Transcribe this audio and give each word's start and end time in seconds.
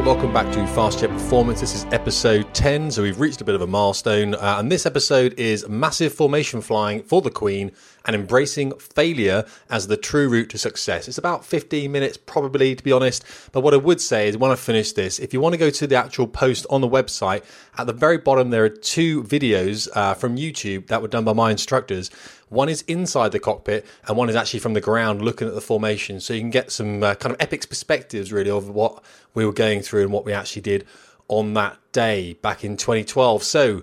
Welcome 0.00 0.32
back 0.32 0.50
to 0.54 0.66
Fast 0.68 1.00
Jet 1.00 1.10
Performance. 1.10 1.60
This 1.60 1.74
is 1.74 1.84
episode 1.92 2.52
10, 2.54 2.90
so 2.90 3.02
we've 3.02 3.20
reached 3.20 3.42
a 3.42 3.44
bit 3.44 3.54
of 3.54 3.60
a 3.60 3.66
milestone. 3.66 4.34
Uh, 4.34 4.56
and 4.58 4.72
this 4.72 4.86
episode 4.86 5.34
is 5.38 5.68
massive 5.68 6.14
formation 6.14 6.62
flying 6.62 7.02
for 7.02 7.20
the 7.20 7.30
Queen 7.30 7.70
and 8.06 8.16
embracing 8.16 8.72
failure 8.78 9.44
as 9.68 9.86
the 9.86 9.98
true 9.98 10.28
route 10.28 10.48
to 10.50 10.58
success. 10.58 11.06
It's 11.06 11.18
about 11.18 11.44
15 11.44 11.92
minutes, 11.92 12.16
probably, 12.16 12.74
to 12.74 12.82
be 12.82 12.92
honest. 12.92 13.24
But 13.52 13.60
what 13.60 13.74
I 13.74 13.76
would 13.76 14.00
say 14.00 14.26
is 14.26 14.38
when 14.38 14.50
I 14.50 14.56
finish 14.56 14.92
this, 14.92 15.18
if 15.18 15.34
you 15.34 15.40
want 15.40 15.52
to 15.52 15.58
go 15.58 15.70
to 15.70 15.86
the 15.86 15.96
actual 15.96 16.26
post 16.26 16.66
on 16.70 16.80
the 16.80 16.88
website, 16.88 17.44
at 17.80 17.86
the 17.86 17.92
very 17.92 18.18
bottom, 18.18 18.50
there 18.50 18.64
are 18.64 18.68
two 18.68 19.22
videos 19.22 19.88
uh, 19.94 20.12
from 20.14 20.36
YouTube 20.36 20.88
that 20.88 21.00
were 21.00 21.08
done 21.08 21.24
by 21.24 21.32
my 21.32 21.50
instructors. 21.50 22.10
One 22.50 22.68
is 22.68 22.82
inside 22.82 23.32
the 23.32 23.40
cockpit, 23.40 23.86
and 24.06 24.16
one 24.16 24.28
is 24.28 24.36
actually 24.36 24.60
from 24.60 24.74
the 24.74 24.80
ground 24.80 25.22
looking 25.22 25.48
at 25.48 25.54
the 25.54 25.62
formation. 25.62 26.20
So 26.20 26.34
you 26.34 26.40
can 26.40 26.50
get 26.50 26.70
some 26.70 27.02
uh, 27.02 27.14
kind 27.14 27.34
of 27.34 27.40
epic 27.40 27.66
perspectives, 27.68 28.32
really, 28.32 28.50
of 28.50 28.68
what 28.68 29.02
we 29.34 29.46
were 29.46 29.52
going 29.52 29.80
through 29.80 30.02
and 30.02 30.12
what 30.12 30.26
we 30.26 30.32
actually 30.32 30.62
did 30.62 30.86
on 31.28 31.54
that 31.54 31.78
day 31.92 32.34
back 32.34 32.64
in 32.64 32.76
2012. 32.76 33.42
So, 33.42 33.82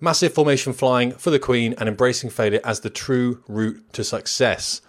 massive 0.00 0.34
formation 0.34 0.72
flying 0.72 1.12
for 1.12 1.30
the 1.30 1.38
Queen 1.38 1.74
and 1.78 1.88
embracing 1.88 2.30
failure 2.30 2.60
as 2.64 2.80
the 2.80 2.90
true 2.90 3.44
route 3.46 3.92
to 3.92 4.02
success. 4.02 4.80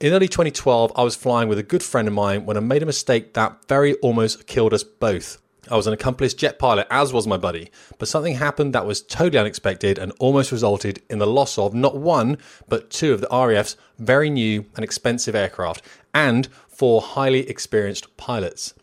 In 0.00 0.12
early 0.12 0.28
2012, 0.28 0.92
I 0.96 1.02
was 1.02 1.16
flying 1.16 1.48
with 1.48 1.58
a 1.58 1.62
good 1.62 1.82
friend 1.82 2.08
of 2.08 2.14
mine 2.14 2.44
when 2.44 2.56
I 2.56 2.60
made 2.60 2.82
a 2.82 2.86
mistake 2.86 3.34
that 3.34 3.66
very 3.68 3.94
almost 3.96 4.46
killed 4.46 4.74
us 4.74 4.82
both. 4.82 5.40
I 5.68 5.76
was 5.76 5.86
an 5.86 5.92
accomplished 5.92 6.38
jet 6.38 6.58
pilot, 6.58 6.86
as 6.90 7.12
was 7.12 7.26
my 7.26 7.36
buddy, 7.36 7.70
but 7.98 8.08
something 8.08 8.36
happened 8.36 8.72
that 8.72 8.86
was 8.86 9.02
totally 9.02 9.38
unexpected 9.38 9.98
and 9.98 10.12
almost 10.18 10.52
resulted 10.52 11.02
in 11.10 11.18
the 11.18 11.26
loss 11.26 11.58
of 11.58 11.74
not 11.74 11.96
one, 11.96 12.38
but 12.68 12.90
two 12.90 13.12
of 13.12 13.20
the 13.20 13.28
RAF's 13.30 13.76
very 13.98 14.30
new 14.30 14.64
and 14.76 14.84
expensive 14.84 15.34
aircraft, 15.34 15.84
and 16.14 16.48
four 16.68 17.02
highly 17.02 17.48
experienced 17.48 18.16
pilots. 18.16 18.74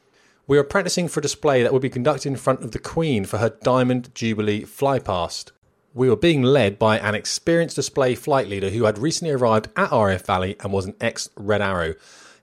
We 0.45 0.57
were 0.57 0.63
practicing 0.63 1.07
for 1.07 1.19
a 1.19 1.23
display 1.23 1.63
that 1.63 1.73
would 1.73 1.81
be 1.81 1.89
conducted 1.89 2.29
in 2.29 2.37
front 2.37 2.63
of 2.63 2.71
the 2.71 2.79
Queen 2.79 3.25
for 3.25 3.37
her 3.39 3.49
Diamond 3.63 4.13
Jubilee 4.15 4.63
flypast. 4.63 5.51
We 5.93 6.09
were 6.09 6.15
being 6.15 6.43
led 6.43 6.77
by 6.77 6.99
an 6.99 7.15
experienced 7.15 7.75
display 7.75 8.15
flight 8.15 8.47
leader 8.47 8.69
who 8.69 8.85
had 8.85 8.99
recently 8.99 9.33
arrived 9.33 9.67
at 9.75 9.91
RAF 9.91 10.25
Valley 10.25 10.55
and 10.59 10.71
was 10.71 10.85
an 10.85 10.95
ex 11.01 11.29
Red 11.35 11.61
Arrow. 11.61 11.95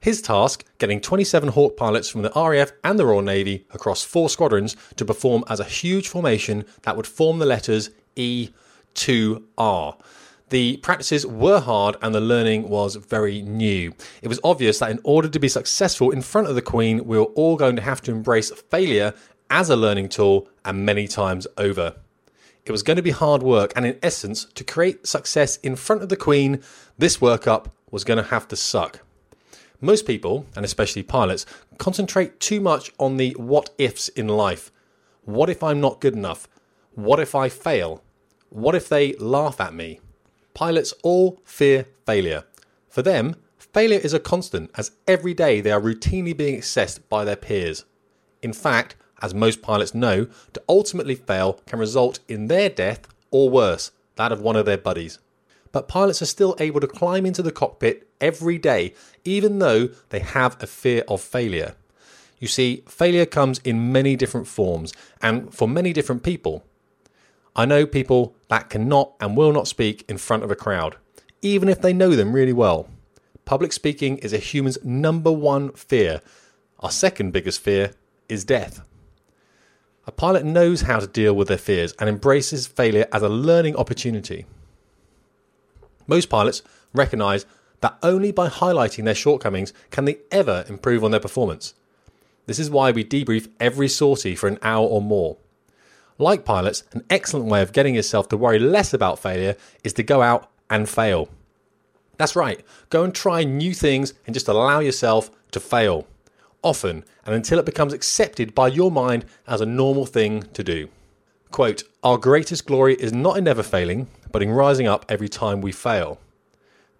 His 0.04 0.20
task, 0.20 0.66
getting 0.76 1.00
27 1.00 1.48
Hawk 1.48 1.78
pilots 1.78 2.10
from 2.10 2.20
the 2.20 2.32
RAF 2.36 2.72
and 2.84 2.98
the 2.98 3.06
Royal 3.06 3.22
Navy 3.22 3.64
across 3.72 4.04
four 4.04 4.28
squadrons 4.28 4.76
to 4.96 5.04
perform 5.06 5.44
as 5.48 5.60
a 5.60 5.64
huge 5.64 6.08
formation 6.08 6.66
that 6.82 6.94
would 6.94 7.06
form 7.06 7.38
the 7.38 7.46
letters 7.46 7.88
E2R. 8.14 9.98
The 10.50 10.76
practices 10.76 11.26
were 11.26 11.58
hard 11.58 11.96
and 12.02 12.14
the 12.14 12.20
learning 12.20 12.68
was 12.68 12.96
very 12.96 13.40
new. 13.40 13.94
It 14.20 14.28
was 14.28 14.38
obvious 14.44 14.78
that 14.80 14.90
in 14.90 15.00
order 15.04 15.26
to 15.26 15.38
be 15.38 15.48
successful 15.48 16.10
in 16.10 16.20
front 16.20 16.48
of 16.48 16.54
the 16.54 16.60
Queen, 16.60 17.06
we 17.06 17.16
were 17.16 17.24
all 17.24 17.56
going 17.56 17.76
to 17.76 17.80
have 17.80 18.02
to 18.02 18.10
embrace 18.10 18.50
failure 18.50 19.14
as 19.48 19.70
a 19.70 19.76
learning 19.76 20.10
tool 20.10 20.50
and 20.66 20.84
many 20.84 21.08
times 21.08 21.46
over. 21.56 21.96
It 22.66 22.72
was 22.72 22.82
going 22.82 22.98
to 22.98 23.02
be 23.02 23.10
hard 23.10 23.42
work, 23.42 23.72
and 23.74 23.86
in 23.86 23.98
essence, 24.02 24.44
to 24.54 24.64
create 24.64 25.06
success 25.06 25.56
in 25.62 25.76
front 25.76 26.02
of 26.02 26.10
the 26.10 26.16
Queen, 26.16 26.62
this 26.98 27.16
workup 27.18 27.68
was 27.90 28.04
going 28.04 28.18
to 28.18 28.28
have 28.28 28.46
to 28.48 28.56
suck. 28.56 29.00
Most 29.84 30.06
people, 30.06 30.46
and 30.56 30.64
especially 30.64 31.02
pilots, 31.02 31.44
concentrate 31.76 32.40
too 32.40 32.58
much 32.58 32.90
on 32.98 33.18
the 33.18 33.32
what 33.32 33.68
ifs 33.76 34.08
in 34.08 34.28
life. 34.28 34.72
What 35.26 35.50
if 35.50 35.62
I'm 35.62 35.78
not 35.78 36.00
good 36.00 36.14
enough? 36.14 36.48
What 36.94 37.20
if 37.20 37.34
I 37.34 37.50
fail? 37.50 38.02
What 38.48 38.74
if 38.74 38.88
they 38.88 39.12
laugh 39.16 39.60
at 39.60 39.74
me? 39.74 40.00
Pilots 40.54 40.94
all 41.02 41.38
fear 41.44 41.84
failure. 42.06 42.44
For 42.88 43.02
them, 43.02 43.36
failure 43.58 43.98
is 43.98 44.14
a 44.14 44.18
constant, 44.18 44.70
as 44.74 44.92
every 45.06 45.34
day 45.34 45.60
they 45.60 45.70
are 45.70 45.82
routinely 45.82 46.34
being 46.34 46.60
assessed 46.60 47.06
by 47.10 47.26
their 47.26 47.36
peers. 47.36 47.84
In 48.40 48.54
fact, 48.54 48.96
as 49.20 49.34
most 49.34 49.60
pilots 49.60 49.94
know, 49.94 50.28
to 50.54 50.62
ultimately 50.66 51.14
fail 51.14 51.60
can 51.66 51.78
result 51.78 52.20
in 52.26 52.46
their 52.46 52.70
death 52.70 53.06
or 53.30 53.50
worse, 53.50 53.90
that 54.16 54.32
of 54.32 54.40
one 54.40 54.56
of 54.56 54.64
their 54.64 54.78
buddies. 54.78 55.18
But 55.74 55.88
pilots 55.88 56.22
are 56.22 56.26
still 56.26 56.54
able 56.60 56.78
to 56.78 56.86
climb 56.86 57.26
into 57.26 57.42
the 57.42 57.50
cockpit 57.50 58.08
every 58.20 58.58
day, 58.58 58.94
even 59.24 59.58
though 59.58 59.88
they 60.10 60.20
have 60.20 60.56
a 60.62 60.68
fear 60.68 61.02
of 61.08 61.20
failure. 61.20 61.74
You 62.38 62.46
see, 62.46 62.84
failure 62.86 63.26
comes 63.26 63.58
in 63.64 63.90
many 63.90 64.14
different 64.14 64.46
forms 64.46 64.92
and 65.20 65.52
for 65.52 65.66
many 65.66 65.92
different 65.92 66.22
people. 66.22 66.64
I 67.56 67.64
know 67.64 67.86
people 67.86 68.36
that 68.46 68.70
cannot 68.70 69.14
and 69.18 69.36
will 69.36 69.52
not 69.52 69.66
speak 69.66 70.04
in 70.08 70.16
front 70.16 70.44
of 70.44 70.50
a 70.52 70.54
crowd, 70.54 70.94
even 71.42 71.68
if 71.68 71.80
they 71.80 71.92
know 71.92 72.10
them 72.10 72.34
really 72.34 72.52
well. 72.52 72.88
Public 73.44 73.72
speaking 73.72 74.18
is 74.18 74.32
a 74.32 74.38
human's 74.38 74.78
number 74.84 75.32
one 75.32 75.72
fear. 75.72 76.20
Our 76.78 76.92
second 76.92 77.32
biggest 77.32 77.60
fear 77.60 77.94
is 78.28 78.44
death. 78.44 78.80
A 80.06 80.12
pilot 80.12 80.44
knows 80.44 80.82
how 80.82 81.00
to 81.00 81.08
deal 81.08 81.34
with 81.34 81.48
their 81.48 81.58
fears 81.58 81.94
and 81.98 82.08
embraces 82.08 82.68
failure 82.68 83.08
as 83.10 83.22
a 83.22 83.28
learning 83.28 83.74
opportunity. 83.74 84.46
Most 86.06 86.26
pilots 86.26 86.62
recognize 86.92 87.46
that 87.80 87.98
only 88.02 88.32
by 88.32 88.48
highlighting 88.48 89.04
their 89.04 89.14
shortcomings 89.14 89.72
can 89.90 90.04
they 90.04 90.18
ever 90.30 90.64
improve 90.68 91.04
on 91.04 91.10
their 91.10 91.20
performance. 91.20 91.74
This 92.46 92.58
is 92.58 92.70
why 92.70 92.90
we 92.90 93.04
debrief 93.04 93.48
every 93.58 93.88
sortie 93.88 94.36
for 94.36 94.48
an 94.48 94.58
hour 94.62 94.86
or 94.86 95.00
more. 95.00 95.36
Like 96.18 96.44
pilots, 96.44 96.84
an 96.92 97.04
excellent 97.10 97.46
way 97.46 97.60
of 97.62 97.72
getting 97.72 97.94
yourself 97.94 98.28
to 98.28 98.36
worry 98.36 98.58
less 98.58 98.94
about 98.94 99.18
failure 99.18 99.56
is 99.82 99.92
to 99.94 100.02
go 100.02 100.22
out 100.22 100.50
and 100.70 100.88
fail. 100.88 101.28
That's 102.16 102.36
right, 102.36 102.64
go 102.90 103.02
and 103.02 103.14
try 103.14 103.42
new 103.44 103.74
things 103.74 104.14
and 104.26 104.34
just 104.34 104.48
allow 104.48 104.78
yourself 104.78 105.30
to 105.50 105.60
fail. 105.60 106.06
Often, 106.62 107.04
and 107.26 107.34
until 107.34 107.58
it 107.58 107.66
becomes 107.66 107.92
accepted 107.92 108.54
by 108.54 108.68
your 108.68 108.90
mind 108.90 109.24
as 109.46 109.60
a 109.60 109.66
normal 109.66 110.06
thing 110.06 110.44
to 110.54 110.62
do. 110.62 110.88
Quote, 111.50 111.82
Our 112.02 112.16
greatest 112.16 112.66
glory 112.66 112.94
is 112.94 113.12
not 113.12 113.36
in 113.36 113.44
never 113.44 113.62
failing, 113.62 114.06
but 114.34 114.42
in 114.42 114.50
rising 114.50 114.88
up 114.88 115.06
every 115.08 115.28
time 115.28 115.60
we 115.60 115.70
fail. 115.70 116.18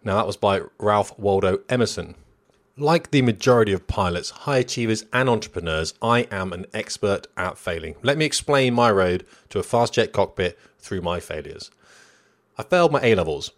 Now, 0.04 0.18
that 0.18 0.26
was 0.28 0.36
by 0.36 0.60
Ralph 0.78 1.18
Waldo 1.18 1.58
Emerson. 1.68 2.14
Like 2.76 3.10
the 3.10 3.22
majority 3.22 3.72
of 3.72 3.88
pilots, 3.88 4.30
high 4.30 4.58
achievers, 4.58 5.04
and 5.12 5.28
entrepreneurs, 5.28 5.94
I 6.00 6.28
am 6.30 6.52
an 6.52 6.66
expert 6.72 7.26
at 7.36 7.58
failing. 7.58 7.96
Let 8.02 8.18
me 8.18 8.24
explain 8.24 8.72
my 8.72 8.88
road 8.92 9.26
to 9.48 9.58
a 9.58 9.64
fast 9.64 9.94
jet 9.94 10.12
cockpit 10.12 10.56
through 10.78 11.00
my 11.00 11.18
failures. 11.18 11.72
I 12.56 12.62
failed 12.62 12.92
my 12.92 13.00
A 13.02 13.16
levels, 13.16 13.50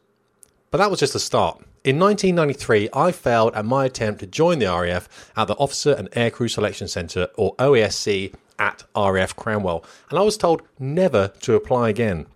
but 0.70 0.78
that 0.78 0.90
was 0.90 1.00
just 1.00 1.12
the 1.12 1.20
start. 1.20 1.58
In 1.84 1.98
1993, 1.98 2.88
I 2.94 3.12
failed 3.12 3.54
at 3.54 3.66
my 3.66 3.84
attempt 3.84 4.20
to 4.20 4.26
join 4.26 4.58
the 4.58 4.74
RAF 4.74 5.30
at 5.36 5.48
the 5.48 5.56
Officer 5.56 5.92
and 5.92 6.10
Aircrew 6.12 6.50
Selection 6.50 6.88
Centre, 6.88 7.28
or 7.36 7.54
OASC, 7.56 8.32
at 8.58 8.84
RAF 8.96 9.36
Cranwell, 9.36 9.84
and 10.08 10.18
I 10.18 10.22
was 10.22 10.38
told 10.38 10.62
never 10.78 11.28
to 11.42 11.56
apply 11.56 11.90
again. 11.90 12.26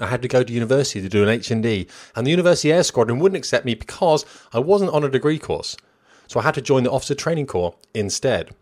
I 0.00 0.06
had 0.06 0.22
to 0.22 0.28
go 0.28 0.42
to 0.42 0.52
university 0.52 1.00
to 1.00 1.08
do 1.08 1.26
an 1.26 1.40
HND, 1.40 1.88
and 2.16 2.26
the 2.26 2.30
University 2.30 2.72
Air 2.72 2.82
Squadron 2.82 3.18
wouldn't 3.18 3.38
accept 3.38 3.64
me 3.64 3.74
because 3.74 4.24
I 4.52 4.58
wasn't 4.58 4.92
on 4.92 5.04
a 5.04 5.08
degree 5.08 5.38
course 5.38 5.76
so 6.30 6.38
I 6.38 6.44
had 6.44 6.54
to 6.54 6.62
join 6.62 6.84
the 6.84 6.92
Officer 6.92 7.16
Training 7.16 7.48
Corps 7.48 7.74
instead. 7.92 8.54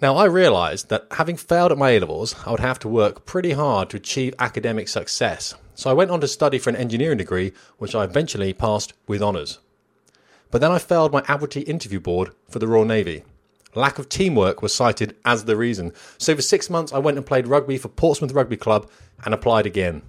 Now, 0.00 0.14
I 0.14 0.26
realised 0.26 0.88
that 0.88 1.08
having 1.10 1.36
failed 1.36 1.72
at 1.72 1.78
my 1.78 1.90
A 1.90 1.98
levels, 1.98 2.36
I 2.46 2.52
would 2.52 2.60
have 2.60 2.78
to 2.80 2.88
work 2.88 3.26
pretty 3.26 3.50
hard 3.50 3.90
to 3.90 3.96
achieve 3.96 4.36
academic 4.38 4.86
success, 4.86 5.56
so 5.74 5.90
I 5.90 5.94
went 5.94 6.12
on 6.12 6.20
to 6.20 6.28
study 6.28 6.60
for 6.60 6.70
an 6.70 6.76
engineering 6.76 7.18
degree, 7.18 7.52
which 7.78 7.96
I 7.96 8.04
eventually 8.04 8.52
passed 8.52 8.92
with 9.08 9.20
honours. 9.20 9.58
But 10.52 10.60
then 10.60 10.70
I 10.70 10.78
failed 10.78 11.12
my 11.12 11.24
Admiralty 11.26 11.62
interview 11.62 11.98
board 11.98 12.30
for 12.48 12.60
the 12.60 12.68
Royal 12.68 12.84
Navy. 12.84 13.24
Lack 13.74 13.98
of 13.98 14.08
teamwork 14.08 14.62
was 14.62 14.72
cited 14.72 15.16
as 15.24 15.46
the 15.46 15.56
reason, 15.56 15.92
so 16.18 16.36
for 16.36 16.42
six 16.42 16.70
months 16.70 16.92
I 16.92 16.98
went 16.98 17.16
and 17.16 17.26
played 17.26 17.48
rugby 17.48 17.78
for 17.78 17.88
Portsmouth 17.88 18.30
Rugby 18.30 18.56
Club 18.56 18.88
and 19.24 19.34
applied 19.34 19.66
again. 19.66 20.02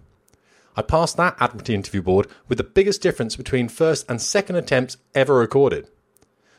I 0.75 0.81
passed 0.81 1.17
that 1.17 1.35
Admiralty 1.39 1.73
interview 1.73 2.01
board 2.01 2.27
with 2.47 2.57
the 2.57 2.63
biggest 2.63 3.01
difference 3.01 3.35
between 3.35 3.67
first 3.67 4.09
and 4.09 4.21
second 4.21 4.55
attempts 4.55 4.97
ever 5.13 5.35
recorded. 5.35 5.87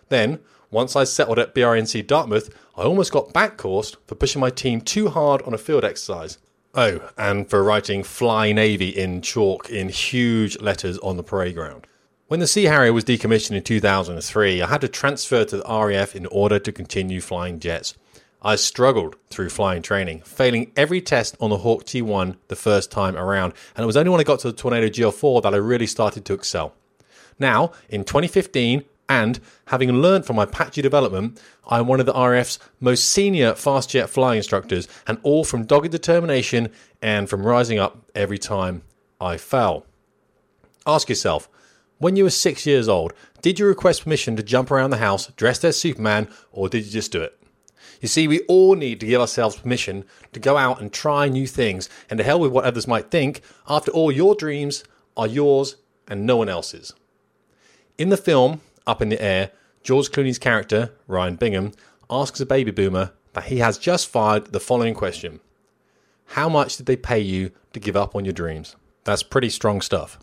Then, 0.08 0.40
once 0.70 0.96
I 0.96 1.04
settled 1.04 1.38
at 1.38 1.54
BRNC 1.54 2.06
Dartmouth, 2.06 2.54
I 2.76 2.82
almost 2.82 3.12
got 3.12 3.32
backcoursed 3.34 3.96
for 4.06 4.14
pushing 4.14 4.40
my 4.40 4.50
team 4.50 4.80
too 4.80 5.08
hard 5.08 5.42
on 5.42 5.54
a 5.54 5.58
field 5.58 5.84
exercise. 5.84 6.38
Oh, 6.74 7.10
and 7.18 7.48
for 7.48 7.62
writing 7.62 8.02
Fly 8.02 8.52
Navy 8.52 8.88
in 8.88 9.20
chalk 9.20 9.68
in 9.68 9.90
huge 9.90 10.58
letters 10.60 10.98
on 10.98 11.18
the 11.18 11.22
parade 11.22 11.54
ground. 11.54 11.86
When 12.28 12.40
the 12.40 12.46
Sea 12.46 12.64
Harrier 12.64 12.94
was 12.94 13.04
decommissioned 13.04 13.56
in 13.56 13.62
2003, 13.62 14.62
I 14.62 14.66
had 14.66 14.80
to 14.80 14.88
transfer 14.88 15.44
to 15.44 15.58
the 15.58 15.64
RAF 15.64 16.16
in 16.16 16.24
order 16.26 16.58
to 16.58 16.72
continue 16.72 17.20
flying 17.20 17.60
jets. 17.60 17.94
I 18.44 18.56
struggled 18.56 19.14
through 19.30 19.50
flying 19.50 19.82
training, 19.82 20.22
failing 20.22 20.72
every 20.76 21.00
test 21.00 21.36
on 21.40 21.50
the 21.50 21.58
Hawk 21.58 21.84
T1 21.84 22.36
the 22.48 22.56
first 22.56 22.90
time 22.90 23.16
around, 23.16 23.52
and 23.76 23.84
it 23.84 23.86
was 23.86 23.96
only 23.96 24.10
when 24.10 24.18
I 24.18 24.24
got 24.24 24.40
to 24.40 24.50
the 24.50 24.56
Tornado 24.56 24.88
GR4 24.88 25.42
that 25.42 25.54
I 25.54 25.58
really 25.58 25.86
started 25.86 26.24
to 26.24 26.34
excel. 26.34 26.74
Now, 27.38 27.70
in 27.88 28.02
2015, 28.02 28.82
and 29.08 29.38
having 29.66 29.92
learned 29.92 30.24
from 30.24 30.36
my 30.36 30.42
Apache 30.42 30.82
development, 30.82 31.40
I 31.68 31.78
am 31.78 31.86
one 31.86 32.00
of 32.00 32.06
the 32.06 32.14
RAF's 32.14 32.58
most 32.80 33.04
senior 33.04 33.54
fast 33.54 33.90
jet 33.90 34.10
flying 34.10 34.38
instructors, 34.38 34.88
and 35.06 35.18
all 35.22 35.44
from 35.44 35.64
dogged 35.64 35.92
determination 35.92 36.70
and 37.00 37.30
from 37.30 37.46
rising 37.46 37.78
up 37.78 38.10
every 38.14 38.38
time 38.38 38.82
I 39.20 39.36
fell. 39.36 39.86
Ask 40.84 41.08
yourself, 41.08 41.48
when 41.98 42.16
you 42.16 42.24
were 42.24 42.30
six 42.30 42.66
years 42.66 42.88
old, 42.88 43.12
did 43.40 43.60
you 43.60 43.66
request 43.66 44.02
permission 44.02 44.34
to 44.34 44.42
jump 44.42 44.72
around 44.72 44.90
the 44.90 44.96
house 44.96 45.28
dressed 45.36 45.64
as 45.64 45.78
Superman, 45.78 46.28
or 46.50 46.68
did 46.68 46.84
you 46.84 46.90
just 46.90 47.12
do 47.12 47.22
it? 47.22 47.38
You 48.02 48.08
see, 48.08 48.26
we 48.26 48.40
all 48.40 48.74
need 48.74 48.98
to 49.00 49.06
give 49.06 49.20
ourselves 49.20 49.56
permission 49.56 50.04
to 50.32 50.40
go 50.40 50.56
out 50.56 50.80
and 50.80 50.92
try 50.92 51.28
new 51.28 51.46
things, 51.46 51.88
and 52.10 52.18
to 52.18 52.24
hell 52.24 52.40
with 52.40 52.50
what 52.50 52.64
others 52.64 52.88
might 52.88 53.12
think. 53.12 53.42
After 53.68 53.92
all, 53.92 54.10
your 54.10 54.34
dreams 54.34 54.82
are 55.16 55.28
yours 55.28 55.76
and 56.08 56.26
no 56.26 56.36
one 56.36 56.48
else's. 56.48 56.94
In 57.96 58.08
the 58.08 58.16
film, 58.16 58.60
Up 58.88 59.00
in 59.00 59.08
the 59.08 59.22
Air, 59.22 59.52
George 59.84 60.10
Clooney's 60.10 60.40
character, 60.40 60.92
Ryan 61.06 61.36
Bingham, 61.36 61.72
asks 62.10 62.40
a 62.40 62.46
baby 62.46 62.72
boomer 62.72 63.12
that 63.34 63.44
he 63.44 63.58
has 63.58 63.78
just 63.78 64.08
fired 64.08 64.46
the 64.46 64.60
following 64.60 64.94
question 64.94 65.38
How 66.26 66.48
much 66.48 66.76
did 66.76 66.86
they 66.86 66.96
pay 66.96 67.20
you 67.20 67.52
to 67.72 67.78
give 67.78 67.96
up 67.96 68.16
on 68.16 68.24
your 68.24 68.34
dreams? 68.34 68.74
That's 69.04 69.22
pretty 69.22 69.48
strong 69.48 69.80
stuff. 69.80 70.18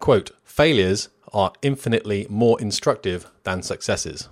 Quote, 0.00 0.32
failures 0.42 1.10
are 1.32 1.52
infinitely 1.62 2.26
more 2.28 2.60
instructive 2.60 3.30
than 3.44 3.62
successes. 3.62 4.28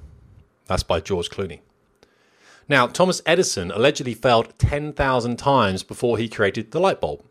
That's 0.67 0.83
by 0.83 0.99
George 0.99 1.31
Clooney. 1.31 1.61
Now, 2.69 2.89
Thomas 2.89 3.23
Edison 3.25 3.71
allegedly 3.71 4.15
failed 4.15 4.53
10,000 4.59 5.37
times 5.37 5.83
before 5.83 6.19
he 6.19 6.29
created 6.29 6.71
the 6.71 6.81
light 6.81 7.01
bulb. 7.01 7.23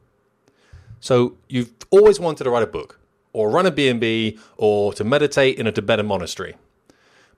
So, 0.99 1.37
you've 1.49 1.73
always 1.89 2.19
wanted 2.19 2.45
to 2.45 2.49
write 2.49 2.63
a 2.63 2.67
book, 2.67 2.99
or 3.33 3.49
run 3.49 3.65
a 3.65 3.71
B&B, 3.71 4.39
or 4.57 4.93
to 4.93 5.03
meditate 5.03 5.59
in 5.59 5.67
a 5.67 5.71
Tibetan 5.71 6.05
monastery. 6.05 6.55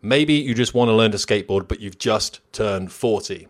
Maybe 0.01 0.35
you 0.35 0.53
just 0.53 0.75
want 0.75 0.89
to 0.89 0.94
learn 0.94 1.11
to 1.11 1.17
skateboard, 1.17 1.67
but 1.67 1.79
you've 1.79 1.97
just 1.97 2.39
turned 2.53 2.91
40. 2.91 3.47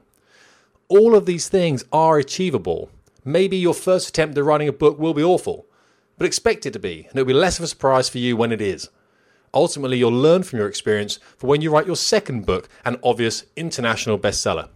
All 0.87 1.13
of 1.13 1.25
these 1.25 1.49
things 1.49 1.83
are 1.91 2.17
achievable. 2.17 2.89
Maybe 3.25 3.57
your 3.57 3.73
first 3.73 4.09
attempt 4.09 4.37
at 4.37 4.45
writing 4.45 4.69
a 4.69 4.73
book 4.73 4.97
will 4.97 5.13
be 5.13 5.23
awful, 5.23 5.65
but 6.17 6.25
expect 6.25 6.65
it 6.65 6.71
to 6.71 6.79
be, 6.79 7.05
and 7.09 7.19
it'll 7.19 7.27
be 7.27 7.33
less 7.33 7.59
of 7.59 7.65
a 7.65 7.67
surprise 7.67 8.07
for 8.07 8.19
you 8.19 8.37
when 8.37 8.53
it 8.53 8.61
is. 8.61 8.89
Ultimately, 9.53 9.97
you'll 9.97 10.11
learn 10.11 10.43
from 10.43 10.59
your 10.59 10.67
experience 10.67 11.19
for 11.37 11.47
when 11.47 11.61
you 11.61 11.71
write 11.71 11.87
your 11.87 11.95
second 11.95 12.45
book, 12.45 12.67
an 12.85 12.97
obvious 13.03 13.45
international 13.55 14.19
bestseller. 14.19 14.69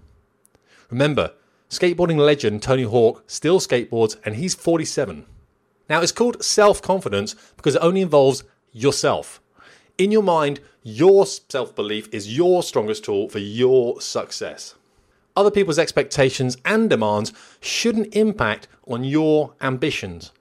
Remember, 0.90 1.34
skateboarding 1.70 2.18
legend 2.18 2.62
Tony 2.64 2.84
Hawk 2.84 3.24
still 3.28 3.60
skateboards 3.60 4.18
and 4.24 4.36
he's 4.36 4.56
47. 4.56 5.26
Now, 5.90 6.02
it's 6.02 6.12
called 6.12 6.44
self 6.44 6.82
confidence 6.82 7.36
because 7.58 7.76
it 7.76 7.82
only 7.82 8.02
involves 8.02 8.44
yourself. 8.72 9.42
In 9.98 10.12
your 10.12 10.24
mind, 10.24 10.62
your 10.84 11.26
self 11.26 11.76
belief 11.76 12.08
is 12.14 12.36
your 12.36 12.64
strongest 12.64 13.04
tool 13.04 13.30
for 13.30 13.40
your 13.40 14.00
success. 14.02 14.76
Other 15.36 15.52
people's 15.52 15.80
expectations 15.80 16.58
and 16.66 16.90
demands 16.90 17.34
shouldn't 17.62 18.16
impact 18.16 18.68
on 18.88 19.04
your 19.04 19.54
ambitions. 19.62 20.32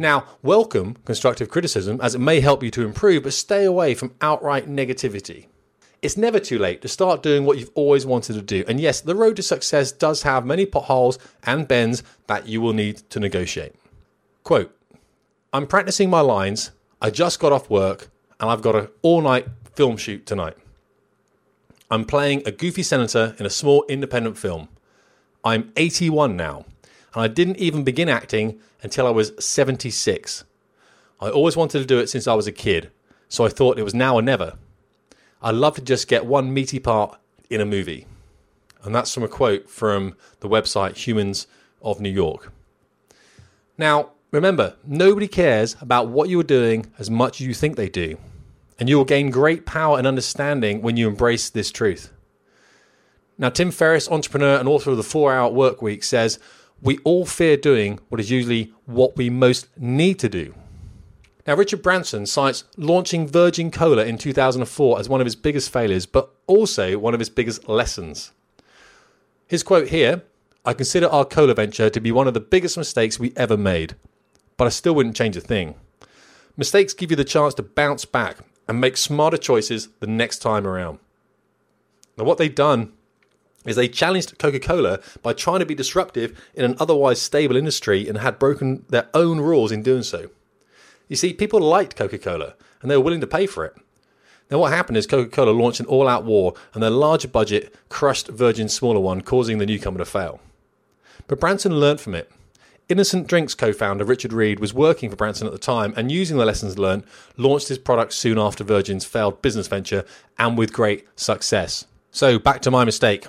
Now, 0.00 0.26
welcome 0.42 0.94
constructive 1.04 1.48
criticism 1.48 2.00
as 2.00 2.14
it 2.14 2.20
may 2.20 2.38
help 2.38 2.62
you 2.62 2.70
to 2.70 2.84
improve, 2.84 3.24
but 3.24 3.32
stay 3.32 3.64
away 3.64 3.94
from 3.94 4.14
outright 4.20 4.68
negativity. 4.68 5.46
It's 6.00 6.16
never 6.16 6.38
too 6.38 6.56
late 6.56 6.82
to 6.82 6.88
start 6.88 7.24
doing 7.24 7.44
what 7.44 7.58
you've 7.58 7.72
always 7.74 8.06
wanted 8.06 8.34
to 8.34 8.42
do. 8.42 8.62
And 8.68 8.78
yes, 8.78 9.00
the 9.00 9.16
road 9.16 9.34
to 9.36 9.42
success 9.42 9.90
does 9.90 10.22
have 10.22 10.46
many 10.46 10.66
potholes 10.66 11.18
and 11.42 11.66
bends 11.66 12.04
that 12.28 12.46
you 12.46 12.60
will 12.60 12.72
need 12.72 12.98
to 13.10 13.18
negotiate. 13.18 13.74
Quote 14.44 14.72
I'm 15.52 15.66
practicing 15.66 16.08
my 16.08 16.20
lines. 16.20 16.70
I 17.02 17.10
just 17.10 17.40
got 17.40 17.52
off 17.52 17.68
work 17.68 18.08
and 18.38 18.48
I've 18.48 18.62
got 18.62 18.76
an 18.76 18.88
all 19.02 19.20
night 19.20 19.48
film 19.74 19.96
shoot 19.96 20.26
tonight. 20.26 20.56
I'm 21.90 22.04
playing 22.04 22.42
a 22.46 22.52
goofy 22.52 22.84
senator 22.84 23.34
in 23.40 23.46
a 23.46 23.50
small 23.50 23.84
independent 23.88 24.38
film. 24.38 24.68
I'm 25.42 25.72
81 25.76 26.36
now 26.36 26.66
and 27.14 27.22
I 27.22 27.28
didn't 27.28 27.58
even 27.58 27.84
begin 27.84 28.08
acting 28.08 28.60
until 28.82 29.06
I 29.06 29.10
was 29.10 29.32
76. 29.38 30.44
I 31.20 31.30
always 31.30 31.56
wanted 31.56 31.80
to 31.80 31.86
do 31.86 31.98
it 31.98 32.08
since 32.08 32.26
I 32.26 32.34
was 32.34 32.46
a 32.46 32.52
kid, 32.52 32.90
so 33.28 33.44
I 33.44 33.48
thought 33.48 33.78
it 33.78 33.84
was 33.84 33.94
now 33.94 34.14
or 34.14 34.22
never. 34.22 34.56
I'd 35.42 35.54
love 35.54 35.76
to 35.76 35.82
just 35.82 36.08
get 36.08 36.26
one 36.26 36.52
meaty 36.52 36.78
part 36.78 37.18
in 37.50 37.60
a 37.60 37.66
movie. 37.66 38.06
And 38.84 38.94
that's 38.94 39.12
from 39.12 39.22
a 39.22 39.28
quote 39.28 39.68
from 39.68 40.14
the 40.40 40.48
website 40.48 40.96
Humans 40.96 41.46
of 41.82 42.00
New 42.00 42.10
York. 42.10 42.52
Now, 43.76 44.10
remember, 44.30 44.76
nobody 44.84 45.28
cares 45.28 45.76
about 45.80 46.08
what 46.08 46.28
you 46.28 46.38
are 46.40 46.44
doing 46.44 46.86
as 46.98 47.10
much 47.10 47.40
as 47.40 47.46
you 47.46 47.54
think 47.54 47.76
they 47.76 47.88
do. 47.88 48.16
And 48.78 48.88
you 48.88 48.96
will 48.96 49.04
gain 49.04 49.30
great 49.30 49.66
power 49.66 49.98
and 49.98 50.06
understanding 50.06 50.82
when 50.82 50.96
you 50.96 51.08
embrace 51.08 51.50
this 51.50 51.70
truth. 51.72 52.12
Now, 53.36 53.50
Tim 53.50 53.70
Ferriss, 53.70 54.10
entrepreneur 54.10 54.58
and 54.58 54.68
author 54.68 54.90
of 54.90 54.96
the 54.96 55.02
Four 55.02 55.32
Hour 55.32 55.52
Work 55.52 55.82
Week, 55.82 56.02
says 56.02 56.38
we 56.82 56.98
all 56.98 57.26
fear 57.26 57.56
doing 57.56 57.98
what 58.08 58.20
is 58.20 58.30
usually 58.30 58.72
what 58.86 59.16
we 59.16 59.30
most 59.30 59.68
need 59.76 60.18
to 60.20 60.28
do. 60.28 60.54
Now, 61.46 61.54
Richard 61.54 61.82
Branson 61.82 62.26
cites 62.26 62.64
launching 62.76 63.26
Virgin 63.26 63.70
Cola 63.70 64.04
in 64.04 64.18
2004 64.18 65.00
as 65.00 65.08
one 65.08 65.20
of 65.20 65.24
his 65.24 65.34
biggest 65.34 65.72
failures, 65.72 66.04
but 66.04 66.30
also 66.46 66.98
one 66.98 67.14
of 67.14 67.20
his 67.20 67.30
biggest 67.30 67.68
lessons. 67.68 68.32
His 69.46 69.62
quote 69.62 69.88
here 69.88 70.22
I 70.64 70.74
consider 70.74 71.08
our 71.08 71.24
cola 71.24 71.54
venture 71.54 71.88
to 71.88 72.00
be 72.00 72.12
one 72.12 72.28
of 72.28 72.34
the 72.34 72.40
biggest 72.40 72.76
mistakes 72.76 73.18
we 73.18 73.32
ever 73.36 73.56
made, 73.56 73.94
but 74.58 74.66
I 74.66 74.70
still 74.70 74.94
wouldn't 74.94 75.16
change 75.16 75.36
a 75.36 75.40
thing. 75.40 75.74
Mistakes 76.58 76.92
give 76.92 77.10
you 77.10 77.16
the 77.16 77.24
chance 77.24 77.54
to 77.54 77.62
bounce 77.62 78.04
back 78.04 78.38
and 78.68 78.78
make 78.78 78.98
smarter 78.98 79.38
choices 79.38 79.88
the 80.00 80.06
next 80.06 80.40
time 80.40 80.66
around. 80.66 80.98
Now, 82.18 82.24
what 82.24 82.36
they've 82.36 82.54
done 82.54 82.92
is 83.64 83.76
they 83.76 83.88
challenged 83.88 84.38
Coca 84.38 84.60
Cola 84.60 85.00
by 85.22 85.32
trying 85.32 85.60
to 85.60 85.66
be 85.66 85.74
disruptive 85.74 86.38
in 86.54 86.64
an 86.64 86.76
otherwise 86.78 87.20
stable 87.20 87.56
industry 87.56 88.08
and 88.08 88.18
had 88.18 88.38
broken 88.38 88.84
their 88.88 89.08
own 89.14 89.40
rules 89.40 89.72
in 89.72 89.82
doing 89.82 90.02
so. 90.02 90.30
You 91.08 91.16
see, 91.16 91.32
people 91.32 91.60
liked 91.60 91.96
Coca 91.96 92.18
Cola 92.18 92.54
and 92.80 92.90
they 92.90 92.96
were 92.96 93.02
willing 93.02 93.20
to 93.20 93.26
pay 93.26 93.46
for 93.46 93.64
it. 93.64 93.74
Now, 94.50 94.58
what 94.58 94.72
happened 94.72 94.96
is 94.96 95.06
Coca 95.06 95.28
Cola 95.28 95.50
launched 95.50 95.80
an 95.80 95.86
all 95.86 96.08
out 96.08 96.24
war 96.24 96.54
and 96.72 96.82
their 96.82 96.90
larger 96.90 97.28
budget 97.28 97.74
crushed 97.88 98.28
Virgin's 98.28 98.74
smaller 98.74 99.00
one, 99.00 99.20
causing 99.20 99.58
the 99.58 99.66
newcomer 99.66 99.98
to 99.98 100.04
fail. 100.04 100.40
But 101.26 101.40
Branson 101.40 101.78
learned 101.78 102.00
from 102.00 102.14
it. 102.14 102.30
Innocent 102.88 103.26
Drinks 103.26 103.54
co 103.54 103.74
founder 103.74 104.04
Richard 104.04 104.32
Reed 104.32 104.60
was 104.60 104.72
working 104.72 105.10
for 105.10 105.16
Branson 105.16 105.46
at 105.46 105.52
the 105.52 105.58
time 105.58 105.92
and 105.94 106.10
using 106.10 106.38
the 106.38 106.46
lessons 106.46 106.78
learned, 106.78 107.04
launched 107.36 107.68
his 107.68 107.76
product 107.76 108.14
soon 108.14 108.38
after 108.38 108.64
Virgin's 108.64 109.04
failed 109.04 109.42
business 109.42 109.68
venture 109.68 110.06
and 110.38 110.56
with 110.56 110.72
great 110.72 111.06
success. 111.14 111.84
So, 112.10 112.38
back 112.38 112.62
to 112.62 112.70
my 112.70 112.84
mistake. 112.84 113.26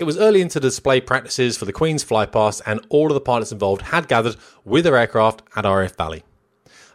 It 0.00 0.04
was 0.06 0.16
early 0.16 0.40
into 0.40 0.58
the 0.58 0.68
display 0.68 1.02
practices 1.02 1.58
for 1.58 1.66
the 1.66 1.74
Queen's 1.74 2.02
flypast, 2.02 2.62
and 2.64 2.80
all 2.88 3.08
of 3.08 3.14
the 3.14 3.20
pilots 3.20 3.52
involved 3.52 3.82
had 3.82 4.08
gathered 4.08 4.36
with 4.64 4.84
their 4.84 4.96
aircraft 4.96 5.42
at 5.54 5.66
RAF 5.66 5.94
Valley. 5.94 6.24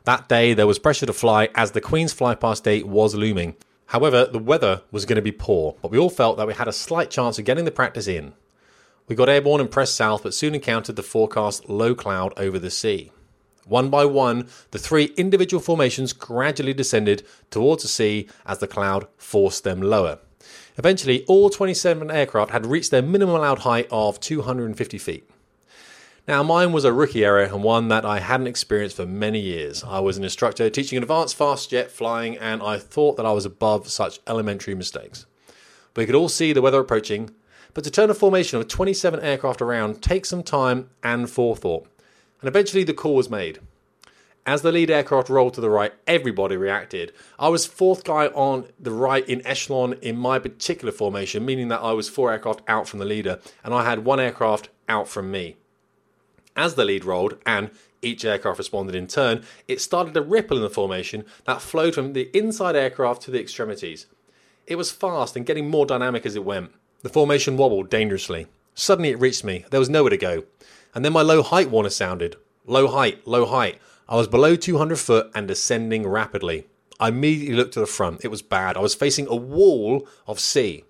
That 0.05 0.27
day, 0.27 0.55
there 0.55 0.65
was 0.65 0.79
pressure 0.79 1.05
to 1.05 1.13
fly 1.13 1.49
as 1.53 1.69
the 1.69 1.81
Queen's 1.81 2.15
flypast 2.15 2.63
date 2.63 2.87
was 2.87 3.13
looming. 3.13 3.57
However, 3.85 4.25
the 4.25 4.39
weather 4.39 4.81
was 4.89 5.05
going 5.05 5.17
to 5.17 5.21
be 5.21 5.31
poor, 5.31 5.75
but 5.83 5.91
we 5.91 5.99
all 5.99 6.09
felt 6.09 6.37
that 6.37 6.47
we 6.47 6.55
had 6.55 6.67
a 6.67 6.73
slight 6.73 7.11
chance 7.11 7.37
of 7.37 7.45
getting 7.45 7.65
the 7.65 7.69
practice 7.69 8.07
in. 8.07 8.33
We 9.07 9.15
got 9.15 9.29
airborne 9.29 9.61
and 9.61 9.69
pressed 9.69 9.95
south, 9.95 10.23
but 10.23 10.33
soon 10.33 10.55
encountered 10.55 10.95
the 10.95 11.03
forecast 11.03 11.69
low 11.69 11.93
cloud 11.93 12.33
over 12.37 12.57
the 12.57 12.71
sea. 12.71 13.11
One 13.67 13.91
by 13.91 14.05
one, 14.05 14.47
the 14.71 14.79
three 14.79 15.13
individual 15.15 15.61
formations 15.61 16.11
gradually 16.11 16.73
descended 16.73 17.23
towards 17.51 17.83
the 17.83 17.87
sea 17.87 18.29
as 18.47 18.57
the 18.57 18.67
cloud 18.67 19.07
forced 19.15 19.63
them 19.63 19.79
lower. 19.79 20.17
Eventually, 20.77 21.23
all 21.25 21.49
27 21.49 22.11
aircraft 22.11 22.51
had 22.51 22.65
reached 22.65 22.91
their 22.91 23.01
minimum 23.01 23.35
allowed 23.35 23.59
height 23.59 23.87
of 23.91 24.19
250 24.19 24.97
feet. 24.97 25.29
Now, 26.27 26.41
mine 26.41 26.71
was 26.71 26.83
a 26.83 26.91
rookie 26.91 27.23
error 27.23 27.43
and 27.43 27.63
one 27.63 27.87
that 27.89 28.03
I 28.03 28.19
hadn't 28.19 28.47
experienced 28.47 28.95
for 28.95 29.05
many 29.05 29.39
years. 29.39 29.83
I 29.83 29.99
was 29.99 30.17
an 30.17 30.23
instructor 30.23 30.69
teaching 30.69 30.97
advanced 30.97 31.35
fast 31.35 31.69
jet 31.69 31.91
flying, 31.91 32.35
and 32.37 32.63
I 32.63 32.79
thought 32.79 33.15
that 33.17 33.25
I 33.25 33.31
was 33.31 33.45
above 33.45 33.87
such 33.89 34.19
elementary 34.27 34.73
mistakes. 34.73 35.27
We 35.95 36.05
could 36.05 36.15
all 36.15 36.29
see 36.29 36.51
the 36.51 36.63
weather 36.63 36.79
approaching, 36.79 37.29
but 37.73 37.83
to 37.83 37.91
turn 37.91 38.09
a 38.09 38.15
formation 38.15 38.59
of 38.59 38.67
27 38.67 39.19
aircraft 39.19 39.61
around 39.61 40.01
takes 40.01 40.29
some 40.29 40.43
time 40.43 40.89
and 41.03 41.29
forethought. 41.29 41.87
And 42.41 42.47
eventually 42.47 42.83
the 42.83 42.93
call 42.93 43.15
was 43.15 43.29
made. 43.29 43.59
As 44.47 44.61
the 44.61 44.71
lead 44.71 44.91
aircraft 44.91 45.27
rolled 45.27 45.55
to 45.55 45.61
the 45.61 45.71
right, 45.71 45.91
everybody 46.05 46.55
reacted. 46.55 47.11
I 47.39 47.49
was 47.49 47.65
fourth 47.65 48.03
guy 48.03 48.27
on 48.27 48.67
the 48.79 48.91
right 48.91 49.27
in 49.27 49.45
echelon 49.45 49.93
in 50.03 50.17
my 50.17 50.37
particular 50.37 50.91
formation, 50.91 51.43
meaning 51.43 51.69
that 51.69 51.81
I 51.81 51.93
was 51.93 52.09
four 52.09 52.31
aircraft 52.31 52.61
out 52.67 52.87
from 52.87 52.99
the 52.99 53.05
leader, 53.05 53.39
and 53.63 53.73
I 53.73 53.83
had 53.83 54.05
one 54.05 54.19
aircraft 54.19 54.69
out 54.87 55.07
from 55.07 55.31
me. 55.31 55.57
As 56.55 56.75
the 56.75 56.85
lead 56.85 57.05
rolled, 57.05 57.37
and 57.43 57.71
each 58.03 58.23
aircraft 58.23 58.59
responded 58.59 58.93
in 58.93 59.07
turn, 59.07 59.43
it 59.67 59.81
started 59.81 60.15
a 60.15 60.21
ripple 60.21 60.57
in 60.57 60.63
the 60.63 60.69
formation 60.69 61.25
that 61.45 61.59
flowed 61.59 61.95
from 61.95 62.13
the 62.13 62.29
inside 62.37 62.75
aircraft 62.75 63.23
to 63.23 63.31
the 63.31 63.41
extremities. 63.41 64.05
It 64.67 64.75
was 64.75 64.91
fast 64.91 65.35
and 65.35 65.45
getting 65.45 65.69
more 65.69 65.87
dynamic 65.87 66.23
as 66.23 66.35
it 66.35 66.45
went. 66.45 66.71
The 67.01 67.09
formation 67.09 67.57
wobbled 67.57 67.89
dangerously. 67.89 68.45
Suddenly 68.75 69.09
it 69.09 69.19
reached 69.19 69.43
me. 69.43 69.65
There 69.71 69.79
was 69.79 69.89
nowhere 69.89 70.11
to 70.11 70.17
go. 70.17 70.43
And 70.93 71.03
then 71.03 71.13
my 71.13 71.23
low 71.23 71.41
height 71.41 71.71
warner 71.71 71.89
sounded. 71.89 72.35
Low 72.67 72.87
height, 72.87 73.25
low 73.27 73.45
height. 73.47 73.79
I 74.07 74.15
was 74.15 74.27
below 74.27 74.55
200 74.55 74.99
foot 74.99 75.31
and 75.33 75.47
descending 75.47 76.07
rapidly. 76.07 76.67
I 76.99 77.07
immediately 77.07 77.55
looked 77.55 77.73
to 77.73 77.79
the 77.79 77.87
front. 77.87 78.23
It 78.23 78.29
was 78.29 78.43
bad. 78.43 78.77
I 78.77 78.81
was 78.81 78.93
facing 78.93 79.25
a 79.27 79.35
wall 79.35 80.07
of 80.27 80.39
sea. 80.39 80.83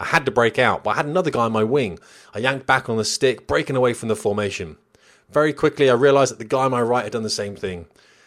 I 0.00 0.06
had 0.06 0.24
to 0.24 0.32
break 0.32 0.58
out, 0.58 0.82
but 0.82 0.90
I 0.90 0.96
had 0.96 1.06
another 1.06 1.30
guy 1.30 1.44
on 1.44 1.52
my 1.52 1.62
wing. 1.62 2.00
I 2.34 2.40
yanked 2.40 2.66
back 2.66 2.88
on 2.88 2.96
the 2.96 3.04
stick, 3.04 3.46
breaking 3.46 3.76
away 3.76 3.92
from 3.92 4.08
the 4.08 4.16
formation. 4.16 4.78
Very 5.30 5.52
quickly, 5.52 5.88
I 5.88 5.94
realized 5.94 6.32
that 6.32 6.38
the 6.38 6.44
guy 6.44 6.64
on 6.64 6.72
my 6.72 6.82
right 6.82 7.04
had 7.04 7.12
done 7.12 7.22
the 7.22 7.30
same 7.30 7.54
thing. 7.54 7.86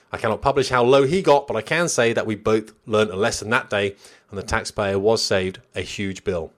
I 0.09 0.17
cannot 0.17 0.41
publish 0.41 0.69
how 0.69 0.83
low 0.83 1.03
he 1.03 1.21
got, 1.21 1.45
but 1.45 1.57
I 1.57 1.61
can 1.61 1.89
say 1.89 2.13
that 2.13 2.25
we 2.25 2.35
both 2.35 2.71
learned 2.85 3.11
a 3.11 3.17
lesson 3.17 3.49
that 3.49 3.69
day, 3.69 3.95
and 4.29 4.37
the 4.37 4.43
taxpayer 4.43 4.97
was 4.97 5.21
saved 5.21 5.59
a 5.75 5.81
huge 5.81 6.23
bill. 6.23 6.53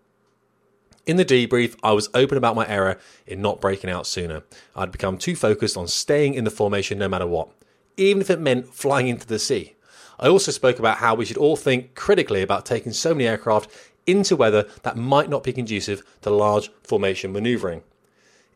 In 1.05 1.17
the 1.17 1.25
debrief, 1.25 1.75
I 1.83 1.91
was 1.91 2.09
open 2.15 2.35
about 2.35 2.55
my 2.55 2.67
error 2.67 2.97
in 3.27 3.39
not 3.39 3.62
breaking 3.62 3.91
out 3.91 4.07
sooner. 4.07 4.41
I'd 4.75 4.91
become 4.91 5.19
too 5.19 5.35
focused 5.35 5.77
on 5.77 5.88
staying 5.88 6.33
in 6.33 6.45
the 6.45 6.50
formation 6.50 6.97
no 6.97 7.07
matter 7.07 7.27
what, 7.27 7.50
even 7.95 8.21
if 8.21 8.31
it 8.31 8.39
meant 8.39 8.74
flying 8.74 9.07
into 9.07 9.27
the 9.27 9.38
sea. 9.38 9.75
I 10.19 10.29
also 10.29 10.51
spoke 10.51 10.79
about 10.79 10.97
how 10.97 11.13
we 11.13 11.25
should 11.25 11.38
all 11.38 11.55
think 11.55 11.93
critically 11.93 12.41
about 12.41 12.65
taking 12.65 12.91
so 12.91 13.13
many 13.13 13.27
aircraft 13.27 13.69
into 14.07 14.35
weather 14.35 14.67
that 14.81 14.97
might 14.97 15.29
not 15.29 15.43
be 15.43 15.53
conducive 15.53 16.01
to 16.21 16.31
large 16.31 16.71
formation 16.81 17.31
manoeuvring. 17.31 17.83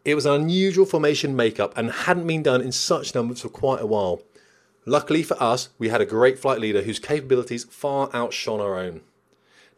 It 0.04 0.16
was 0.16 0.26
an 0.26 0.34
unusual 0.34 0.88
formation 0.88 1.36
makeup 1.36 1.78
and 1.78 1.92
hadn't 1.92 2.26
been 2.26 2.42
done 2.42 2.62
in 2.62 2.72
such 2.72 3.14
numbers 3.14 3.42
for 3.42 3.50
quite 3.50 3.82
a 3.82 3.86
while. 3.86 4.24
Luckily 4.86 5.22
for 5.22 5.42
us, 5.42 5.70
we 5.78 5.90
had 5.90 6.02
a 6.02 6.06
great 6.06 6.40
flight 6.40 6.60
leader 6.60 6.82
whose 6.82 6.98
capabilities 6.98 7.66
far 7.66 8.10
outshone 8.12 8.60
our 8.60 8.80
own. 8.80 9.02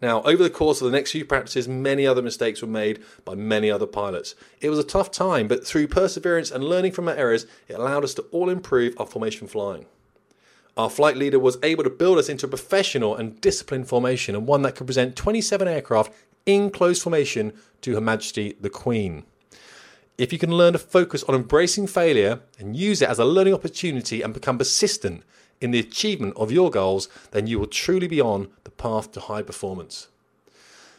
Now, 0.02 0.24
over 0.24 0.42
the 0.42 0.50
course 0.50 0.82
of 0.82 0.86
the 0.86 0.98
next 0.98 1.12
few 1.12 1.26
practices, 1.26 1.68
many 1.68 2.08
other 2.08 2.24
mistakes 2.24 2.62
were 2.62 2.68
made 2.68 3.04
by 3.24 3.36
many 3.36 3.70
other 3.70 3.86
pilots. 3.86 4.34
It 4.60 4.70
was 4.70 4.80
a 4.80 4.84
tough 4.84 5.12
time, 5.12 5.48
but 5.48 5.66
through 5.66 5.88
perseverance 5.88 6.50
and 6.50 6.64
learning 6.64 6.94
from 6.94 7.08
our 7.08 7.14
errors, 7.14 7.46
it 7.68 7.76
allowed 7.76 8.04
us 8.04 8.16
to 8.16 8.24
all 8.32 8.50
improve 8.50 8.96
our 9.00 9.06
formation 9.06 9.48
flying. 9.48 9.86
Our 10.76 10.90
flight 10.90 11.18
leader 11.18 11.38
was 11.38 11.58
able 11.62 11.84
to 11.84 11.90
build 11.90 12.18
us 12.18 12.30
into 12.30 12.48
a 12.48 12.50
professional 12.50 13.16
and 13.16 13.40
disciplined 13.42 13.88
formation 13.88 14.36
and 14.36 14.48
one 14.48 14.64
that 14.64 14.76
could 14.76 14.88
present 14.88 15.16
27 15.16 15.68
aircraft 15.68 16.14
in 16.46 16.72
close 16.72 17.04
formation 17.04 17.54
to 17.82 17.94
Her 17.94 18.02
Majesty 18.02 18.56
the 18.60 18.70
Queen. 18.70 19.26
If 20.18 20.34
you 20.34 20.40
can 20.40 20.52
learn 20.52 20.74
to 20.74 20.80
focus 20.80 21.24
on 21.24 21.36
embracing 21.36 21.88
failure 21.88 22.40
and 22.58 22.76
use 22.76 23.02
it 23.02 23.10
as 23.10 23.20
a 23.20 23.26
learning 23.26 23.54
opportunity 23.54 24.22
and 24.22 24.34
become 24.34 24.58
persistent 24.58 25.24
in 25.62 25.72
the 25.72 25.80
achievement 25.80 26.34
of 26.36 26.52
your 26.52 26.70
goals, 26.70 27.08
then 27.32 27.48
you 27.48 27.60
will 27.60 27.68
truly 27.68 28.08
be 28.08 28.20
on 28.20 28.50
the 28.64 28.72
path 28.72 29.12
to 29.14 29.20
high 29.20 29.44
performance. 29.44 30.08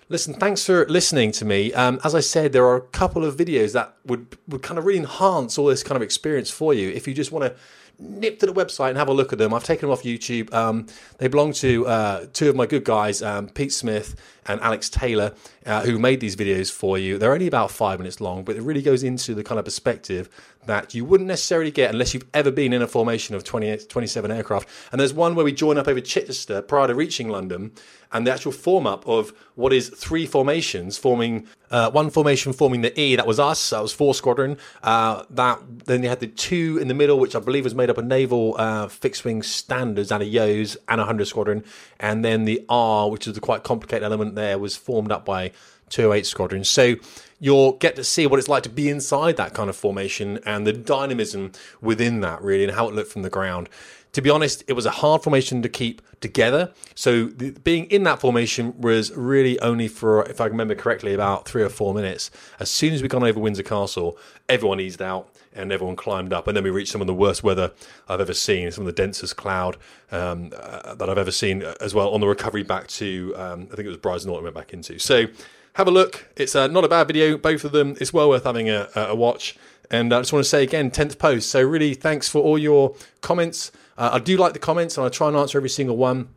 Listen, 0.09 0.35
thanks 0.35 0.65
for 0.65 0.87
listening 0.89 1.33
to 1.33 1.45
me. 1.45 1.73
Um, 1.73 1.99
as 2.05 2.15
I 2.15 2.21
said, 2.21 2.53
there 2.53 2.67
are 2.67 2.77
a 2.77 2.81
couple 2.81 3.25
of 3.25 3.37
videos 3.37 3.73
that 3.73 3.95
would, 4.05 4.37
would 4.47 4.63
kind 4.63 4.79
of 4.79 4.85
really 4.85 4.99
enhance 4.99 5.57
all 5.57 5.67
this 5.67 5.83
kind 5.83 5.97
of 5.97 6.03
experience 6.03 6.51
for 6.51 6.75
you. 6.75 6.91
If 6.91 7.09
you 7.09 7.15
just 7.15 7.33
want 7.33 7.45
to 7.45 7.55
nip 7.99 8.39
to 8.41 8.47
the 8.47 8.53
website 8.53 8.91
and 8.91 8.99
have 8.99 9.09
a 9.09 9.13
look 9.13 9.33
at 9.33 9.39
them. 9.39 9.55
I've 9.55 9.65
taken 9.65 9.89
them 9.89 9.93
off 9.93 10.03
YouTube. 10.03 10.53
Um, 10.53 10.87
they 11.19 11.29
belong 11.29 11.53
to 11.55 11.87
uh, 11.87 12.27
two 12.33 12.49
of 12.49 12.57
my 12.57 12.67
good 12.67 12.85
guys, 12.85 13.23
um, 13.23 13.49
Pete 13.49 13.73
Smith 13.73 14.17
and 14.47 14.61
Alex 14.61 14.91
Taylor, 14.91 15.35
uh, 15.67 15.83
who 15.83 15.99
made 15.99 16.21
these 16.21 16.35
videos 16.35 16.71
for 16.71 16.99
you. 16.99 17.17
They're 17.17 17.33
only 17.33 17.47
about 17.47 17.71
five 17.71 17.99
minutes 17.99 18.21
long, 18.21 18.43
but 18.43 18.57
it 18.57 18.63
really 18.63 18.83
goes 18.83 19.05
into 19.05 19.35
the 19.35 19.45
kind 19.45 19.59
of 19.59 19.65
perspective 19.65 20.29
that 20.67 20.95
you 20.95 21.05
wouldn't 21.05 21.29
necessarily 21.29 21.71
get 21.71 21.91
unless 21.91 22.15
you've 22.15 22.27
ever 22.35 22.51
been 22.51 22.73
in 22.73 22.83
a 22.83 22.87
formation 22.87 23.35
of 23.35 23.45
20, 23.45 23.79
27 23.79 24.31
aircraft. 24.31 24.69
And 24.91 25.01
there's 25.01 25.15
one 25.15 25.35
where 25.35 25.45
we 25.45 25.53
join 25.53 25.79
up 25.79 25.89
over 25.89 26.01
Chichester 26.01 26.63
prior 26.63 26.89
to 26.89 26.95
reaching 26.95 27.29
London, 27.29 27.73
and 28.13 28.27
the 28.27 28.33
actual 28.33 28.53
form 28.53 28.87
up 28.87 29.07
of 29.07 29.33
what 29.55 29.73
is 29.73 29.89
three 29.89 30.27
formations 30.27 30.99
forming 30.99 31.47
uh, 31.73 31.91
one 31.91 32.11
formation 32.11 32.53
forming 32.53 32.83
the 32.83 32.99
E 33.01 33.17
that 33.17 33.27
was 33.27 33.41
us 33.41 33.71
that 33.71 33.83
was 33.83 33.93
four 33.93 34.15
squadron. 34.15 34.59
Uh, 34.83 35.25
that 35.31 35.59
then 35.87 36.03
you 36.03 36.09
had 36.09 36.21
the 36.21 36.27
two 36.29 36.79
in 36.81 36.87
the 36.89 36.95
middle 36.95 37.19
which 37.19 37.35
I 37.35 37.41
believe 37.41 37.65
was 37.65 37.75
made 37.75 37.91
up 37.91 37.99
of 37.99 38.05
naval 38.05 38.55
uh, 38.59 38.87
fixed 38.89 39.25
wing 39.25 39.43
standards 39.43 40.13
and 40.13 40.23
a 40.23 40.27
Yos 40.27 40.77
and 40.89 41.01
a 41.01 41.05
hundred 41.05 41.27
squadron. 41.27 41.65
And 41.99 42.25
then 42.25 42.45
the 42.45 42.65
R 42.69 43.11
which 43.11 43.27
is 43.27 43.35
the 43.35 43.41
quite 43.41 43.65
complicated 43.65 44.05
element 44.05 44.35
there 44.35 44.59
was 44.59 44.77
formed 44.77 45.11
up 45.11 45.25
by 45.25 45.53
208 45.93 46.27
squadron 46.27 46.65
so 46.65 46.97
you'll 47.43 47.73
get 47.73 47.97
to 47.97 48.05
see 48.05 48.25
what 48.25 48.39
it's 48.39 48.49
like 48.49 48.63
to 48.63 48.69
be 48.69 48.89
inside 48.89 49.37
that 49.37 49.53
kind 49.53 49.69
of 49.69 49.75
formation 49.75 50.39
and 50.47 50.65
the 50.65 50.73
dynamism 50.73 51.51
within 51.81 52.21
that, 52.21 52.41
really, 52.41 52.63
and 52.63 52.73
how 52.73 52.89
it 52.89 52.95
looked 52.95 53.11
from 53.11 53.23
the 53.23 53.31
ground. 53.31 53.69
To 54.13 54.23
be 54.23 54.31
honest, 54.31 54.63
it 54.69 54.75
was 54.75 54.87
a 54.87 54.93
hard 54.93 55.25
formation 55.25 55.61
to 55.63 55.69
keep 55.69 56.03
together. 56.21 56.71
So 56.95 57.25
the, 57.27 57.51
being 57.51 57.87
in 57.87 58.05
that 58.05 58.21
formation 58.21 58.81
was 58.81 59.11
really 59.17 59.59
only 59.59 59.89
for, 59.89 60.25
if 60.27 60.41
I 60.41 60.47
remember 60.47 60.77
correctly, 60.77 61.15
about 61.15 61.49
three 61.49 61.63
or 61.65 61.69
four 61.69 61.93
minutes. 61.93 62.31
As 62.61 62.71
soon 62.71 62.93
as 62.93 63.03
we 63.03 63.09
got 63.09 63.25
over 63.25 63.41
Windsor 63.41 63.65
Castle, 63.65 64.17
everyone 64.49 64.79
eased 64.79 65.03
out 65.03 65.35
and 65.53 65.73
everyone 65.73 65.97
climbed 65.97 66.33
up. 66.33 66.47
And 66.47 66.57
then 66.57 66.63
we 66.63 66.71
reached 66.71 66.93
some 66.93 67.01
of 67.01 67.09
the 67.09 67.15
worst 67.15 67.43
weather 67.43 67.73
I've 68.09 68.21
ever 68.21 68.35
seen, 68.35 68.71
some 68.71 68.83
of 68.83 68.87
the 68.87 69.03
densest 69.03 69.37
cloud 69.37 69.79
um, 70.13 70.53
uh, 70.57 70.95
that 70.95 71.11
I've 71.11 71.19
ever 71.19 71.33
seen 71.33 71.63
as 71.81 71.93
well 71.93 72.11
on 72.11 72.21
the 72.21 72.29
recovery 72.29 72.63
back 72.63 72.87
to, 72.89 73.35
um, 73.37 73.63
I 73.73 73.75
think 73.75 73.87
it 73.87 73.89
was 73.89 73.99
Brize 73.99 74.25
Norton 74.27 74.45
went 74.45 74.55
back 74.55 74.73
into. 74.73 75.01
So 75.01 75.27
have 75.75 75.89
a 75.89 75.91
look. 75.91 76.29
It's 76.37 76.55
uh, 76.55 76.67
not 76.67 76.85
a 76.85 76.89
bad 76.89 77.07
video, 77.07 77.37
both 77.37 77.65
of 77.65 77.73
them. 77.73 77.97
It's 78.01 78.13
well 78.13 78.29
worth 78.29 78.45
having 78.45 78.69
a, 78.69 78.89
a 78.95 79.15
watch. 79.15 79.57
And 79.91 80.13
I 80.13 80.21
just 80.21 80.33
want 80.33 80.45
to 80.45 80.49
say 80.49 80.63
again, 80.63 80.91
10th 80.91 81.19
post. 81.19 81.51
So, 81.51 81.63
really, 81.63 81.95
thanks 81.95 82.29
for 82.29 82.43
all 82.43 82.59
your 82.59 82.95
comments. 83.21 83.73
Uh, 83.99 84.11
I 84.15 84.19
do 84.19 84.37
like 84.37 84.55
the 84.55 84.59
comments, 84.59 84.97
and 84.97 85.07
I 85.07 85.11
try 85.11 85.29
and 85.29 85.37
answer 85.37 85.59
every 85.59 85.69
single 85.69 85.97
one 85.97 86.31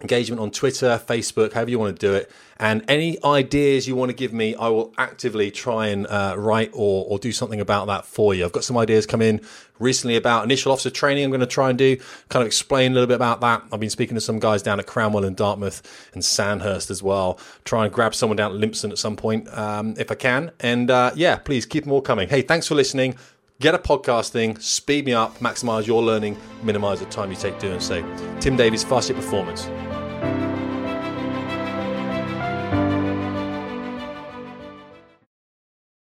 engagement 0.00 0.40
on 0.40 0.50
Twitter, 0.50 1.00
Facebook, 1.06 1.52
however 1.52 1.70
you 1.70 1.78
want 1.78 1.98
to 1.98 2.06
do 2.06 2.14
it. 2.14 2.30
And 2.58 2.84
any 2.88 3.22
ideas 3.24 3.88
you 3.88 3.96
want 3.96 4.10
to 4.10 4.14
give 4.14 4.32
me, 4.32 4.54
I 4.54 4.68
will 4.68 4.92
actively 4.98 5.50
try 5.50 5.88
and 5.88 6.06
uh, 6.06 6.34
write 6.36 6.70
or, 6.74 7.06
or 7.08 7.18
do 7.18 7.32
something 7.32 7.60
about 7.60 7.86
that 7.86 8.04
for 8.04 8.34
you. 8.34 8.44
I've 8.44 8.52
got 8.52 8.64
some 8.64 8.76
ideas 8.76 9.06
come 9.06 9.22
in 9.22 9.40
recently 9.78 10.16
about 10.16 10.44
initial 10.44 10.72
officer 10.72 10.90
training. 10.90 11.24
I'm 11.24 11.30
going 11.30 11.40
to 11.40 11.46
try 11.46 11.70
and 11.70 11.78
do 11.78 11.96
kind 12.28 12.42
of 12.42 12.46
explain 12.46 12.92
a 12.92 12.94
little 12.94 13.06
bit 13.06 13.14
about 13.14 13.40
that. 13.40 13.62
I've 13.72 13.80
been 13.80 13.90
speaking 13.90 14.14
to 14.14 14.20
some 14.20 14.38
guys 14.38 14.62
down 14.62 14.78
at 14.78 14.86
Cranwell 14.86 15.26
and 15.26 15.34
Dartmouth 15.36 16.10
and 16.12 16.22
Sandhurst 16.22 16.90
as 16.90 17.02
well. 17.02 17.38
Try 17.64 17.84
and 17.84 17.92
grab 17.92 18.14
someone 18.14 18.36
down 18.36 18.52
at 18.52 18.60
Lympstone 18.60 18.90
at 18.90 18.98
some 18.98 19.16
point 19.16 19.48
um, 19.56 19.94
if 19.98 20.10
I 20.10 20.14
can. 20.14 20.50
And 20.60 20.90
uh, 20.90 21.12
yeah, 21.14 21.36
please 21.36 21.64
keep 21.64 21.84
them 21.84 21.92
all 21.92 22.02
coming. 22.02 22.28
Hey, 22.28 22.42
thanks 22.42 22.68
for 22.68 22.74
listening 22.74 23.16
get 23.60 23.74
a 23.74 23.78
podcasting, 23.78 24.60
speed 24.60 25.06
me 25.06 25.12
up, 25.12 25.38
maximize 25.38 25.86
your 25.86 26.02
learning, 26.02 26.36
minimize 26.62 26.98
the 26.98 27.06
time 27.06 27.30
you 27.30 27.36
take 27.36 27.58
doing 27.58 27.78
so. 27.78 28.02
Tim 28.40 28.56
Davies, 28.56 28.82
Fast 28.82 29.14
Performance. 29.14 29.68